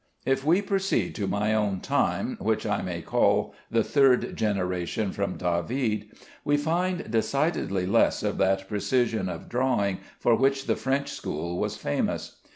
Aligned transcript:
If 0.25 0.43
we 0.43 0.63
proceed 0.63 1.13
to 1.13 1.27
my 1.27 1.53
own 1.53 1.79
time, 1.79 2.35
which 2.41 2.65
I 2.65 2.81
may 2.81 3.03
call 3.03 3.53
the 3.69 3.83
third 3.83 4.35
generation 4.35 5.11
from 5.11 5.37
David, 5.37 6.09
we 6.43 6.57
find 6.57 7.11
decidedly 7.11 7.85
less 7.85 8.23
of 8.23 8.39
that 8.39 8.67
precision 8.67 9.29
of 9.29 9.47
drawing 9.47 9.99
for 10.17 10.33
which 10.33 10.65
the 10.65 10.75
French 10.75 11.09
school 11.11 11.59
was 11.59 11.77
famous. 11.77 12.37